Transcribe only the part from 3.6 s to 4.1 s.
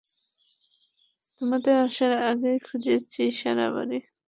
বাড়ি।